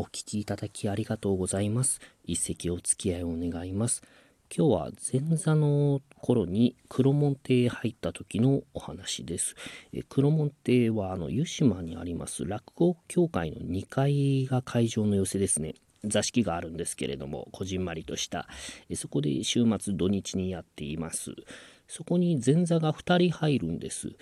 [0.00, 2.00] お聞きいただきありがとうございます。
[2.24, 4.02] 一席お付き合いを願います。
[4.50, 9.56] 今日は前座の頃に黒門亭へ入った時のお話です。
[9.92, 15.74] え黒門亭はあの湯島にあります落語協会の2階が会場の寄せですね。
[16.02, 18.48] 座敷があるんですけれども、こじんまりとした。
[18.88, 21.34] えそこで週末土日にやっています。
[21.88, 24.12] そこに前座が2人入るんです。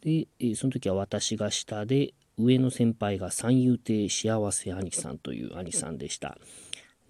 [0.00, 0.26] で、
[0.56, 6.38] その時は私が下で、上の先輩が三遊亭幸せ兄さんという兄さんでした。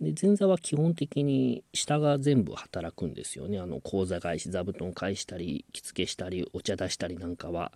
[0.01, 3.61] で前座は基本的に下が全部働くんですよね。
[3.61, 7.71] あの講座返し座布団返したり着付けしたりお茶出したりなんかは、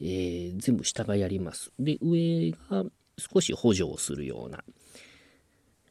[0.00, 1.70] えー、全部下がやります。
[1.78, 2.84] で上が
[3.18, 4.64] 少し補助をするような。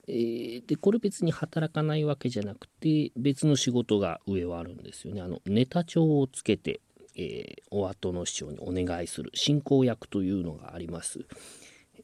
[0.08, 5.22] えー、でこれ別に働かないわけじゃなくて別の仕事が上はあるんですよね。
[5.22, 6.82] あのネタ帳をつけて
[7.16, 11.26] えー、お後の師匠にお願いする進行役というのがあります。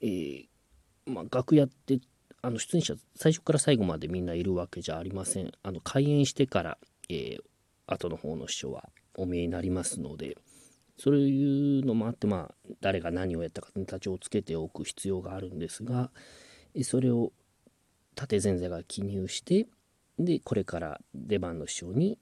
[0.01, 0.45] えー、
[1.05, 1.99] まあ、楽屋って
[2.41, 5.51] あの出演者最初から最後までみんないるわけじゃありません。
[5.63, 6.77] あの開演してから、
[7.09, 7.41] えー、
[7.87, 10.37] 後の方の師匠はお見えになりますので
[10.97, 16.11] そういうのもあってまあ誰が何をやったかネタ帳をつけておく必要があるんですが
[16.83, 17.31] それを
[18.15, 19.67] 縦前座が記入して
[20.19, 22.17] でこれから出番の師匠に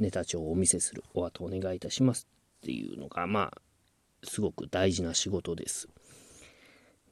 [0.00, 1.02] ネタ帳をお見せする。
[1.14, 3.60] お後お願いいたしますっていうのがまあ
[4.24, 5.88] すごく大事な仕事です。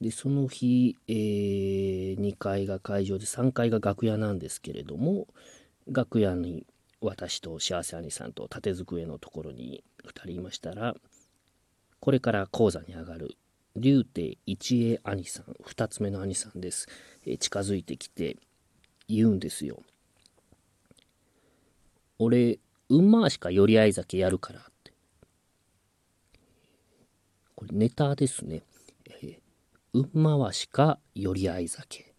[0.01, 5.27] でその日、えー、2階が会場で3階が楽屋なんですけれども
[5.91, 6.67] 楽屋に
[7.01, 10.95] 私と幸せ兄さんと縦机のところに2人いましたら
[12.01, 13.37] これから講座に上がる
[13.75, 16.89] 竜亭一栄兄さん2つ目の兄さんです、
[17.25, 18.37] えー、近づいてきて
[19.09, 19.83] 言うんですよ。
[22.19, 24.93] 俺うん回しか寄り合い酒やるからって。
[27.55, 28.63] これネタですね。
[29.23, 32.15] えー、うん回しか寄り合い酒。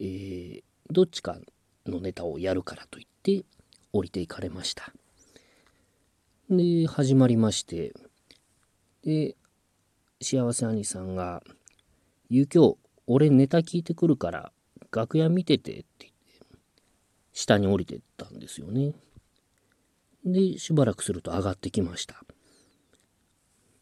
[0.00, 1.38] えー、どっちか
[1.86, 3.44] のネタをやるからと言って
[3.92, 4.92] 降りていかれました。
[6.50, 7.94] で、始まりまして、
[9.02, 9.36] で、
[10.20, 11.42] 幸せ兄さんが、
[12.28, 14.52] ゆうきょう、俺ネタ聞いてくるから、
[14.92, 16.12] 楽屋見ててって言って、
[17.32, 18.94] 下に降りてったんですよね。
[20.24, 22.24] で、しばらくすると上がってきました。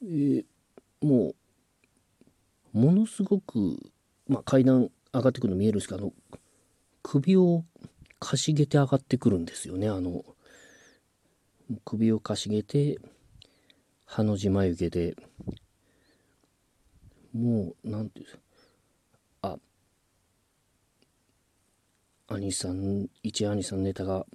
[0.03, 0.45] えー、
[1.01, 1.35] も
[2.75, 3.79] う、ものすごく、
[4.27, 6.13] まあ、階段上がってくるの見えるんですけど、あの、
[7.03, 7.65] 首を
[8.19, 9.89] かしげて上がってくるんですよね。
[9.89, 10.25] あの、
[11.85, 12.99] 首をかしげて、
[14.05, 15.17] ハの字眉毛で、
[17.33, 18.27] もう、なんていう、
[19.43, 19.59] あ、
[22.29, 24.27] 兄さん、一兄さんネタが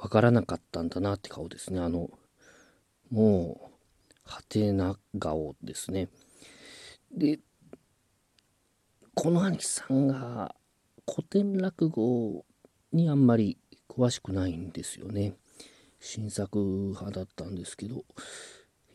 [0.00, 1.80] わからなかったんだなって顔ですね。
[1.80, 2.10] あの、
[3.10, 3.76] もう、
[4.24, 6.08] はてな顔ですね。
[7.12, 7.38] で、
[9.14, 10.54] この兄貴さんが
[11.10, 12.44] 古典落語
[12.92, 13.58] にあんまり
[13.88, 15.34] 詳しくないんですよね。
[15.98, 18.04] 新作派だったんですけど、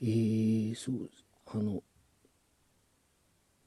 [0.02, 1.10] えー、そう。
[1.48, 1.82] あの、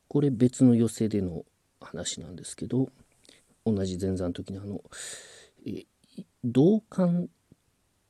[0.06, 1.44] これ別の寄せでの
[1.80, 2.90] 話なんですけど、
[3.66, 4.80] 同じ前座の時にあの、
[5.66, 5.86] えー
[6.44, 7.28] 同感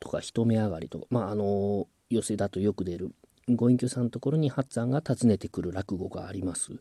[0.00, 3.14] とか一目上がりとか、まあ、あの、寄せだとよく出る、
[3.48, 6.72] ご隠居さんのところに八さんが訪ねてくる落語があります。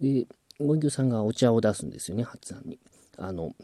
[0.00, 0.26] で、
[0.58, 2.78] ご隠居さんがお茶を出すんですよね、八さんに。
[3.18, 3.54] あの、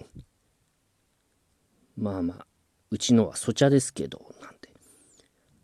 [1.96, 2.46] まあまあ、
[2.90, 4.70] うちのはそ茶ですけど、なんて。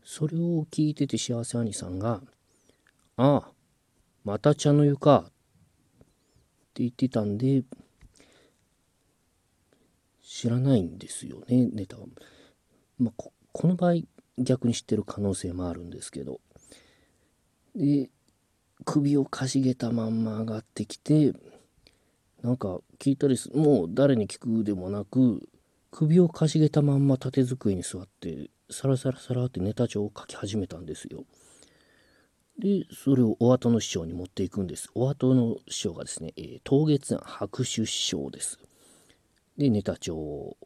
[0.05, 2.23] それを聞いてて幸せ兄さんが、
[3.17, 3.53] ああ、
[4.25, 5.31] また茶の湯か、っ
[6.75, 7.65] て言ってたんで、
[10.39, 12.07] 知らないんですよね、ネタは。
[12.97, 14.03] まあ、この場合、
[14.39, 16.41] 逆に知ってる可能性もあるんですけど。
[17.75, 18.09] で、
[18.85, 21.33] 首をかしげたまんま上がってきて、
[22.41, 25.49] なんか聞いたりすもう誰に聞くでもなく、
[25.91, 31.25] 首をかしげたまんま縦机に座って、サラサラサラってネタ帳を書き始めたんですよ。
[32.61, 34.89] で、それをお後の師匠に持っていくんです。
[34.95, 38.61] お後の師匠がですね、えー、当月庵白手師匠です。
[39.59, 40.57] で、ネタ帳を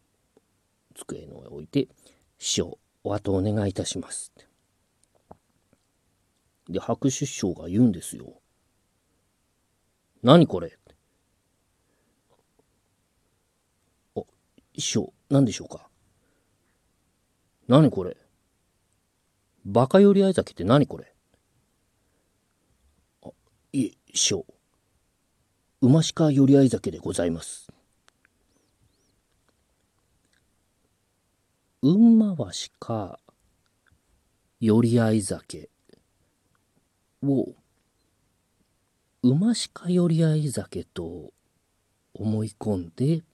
[0.94, 1.88] 机の上置いて、
[2.38, 4.32] 師匠、お後お願いいたします。
[6.68, 8.34] で、白手師匠が言うんですよ。
[10.22, 10.78] 何これ？
[14.14, 14.20] あ、
[14.76, 15.88] 師匠、何でしょうか？
[17.66, 18.16] 何これ？
[19.64, 21.12] バカ寄り合い酒って何これ？
[23.24, 23.30] あ、
[23.72, 24.44] いえ、師匠。
[25.80, 27.72] 馬鹿寄り合い酒でございます。
[31.84, 33.19] 運回しか
[34.61, 35.69] 寄り合い酒
[37.25, 37.49] を
[39.25, 41.32] 馬鹿寄り合い酒と
[42.14, 43.25] 思い込んで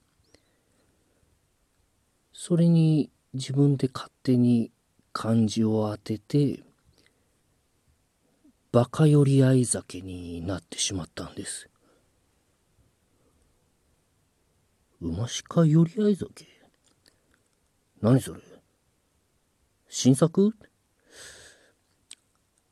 [2.33, 4.73] それに自分で勝手に
[5.13, 6.63] 漢字を当てて
[8.73, 11.69] バカ寄り合い酒になってしまったんです。
[15.01, 16.58] 馬鹿寄り合い酒？
[18.01, 18.41] 何それ？
[19.89, 20.55] 新作？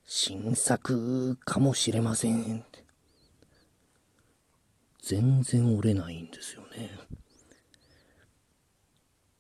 [0.05, 2.65] 新作かもしれません。
[5.03, 6.91] 全然折れないんですよね。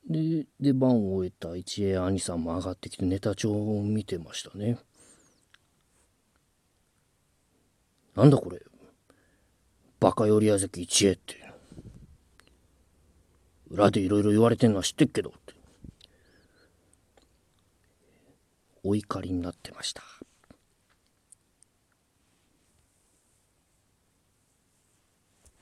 [0.08, 4.78] で出番を終えた一栄兄さんも上がってきてネタ帳を見てましたね。
[8.14, 8.60] なんだこれ？
[9.98, 11.44] バカ寄り矢崎一栄って。
[13.68, 15.55] 裏でいろいろ言われてんのは知ってっけどって。
[18.88, 20.02] お怒りになってました。